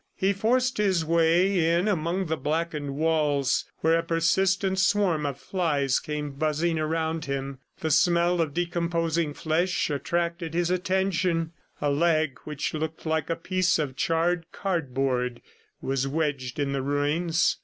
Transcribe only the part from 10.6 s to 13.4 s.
attention; a leg which looked like a